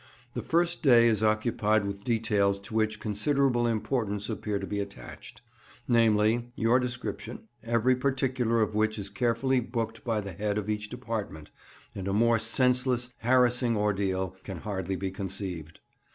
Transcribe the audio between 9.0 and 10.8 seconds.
carefully booked by the head of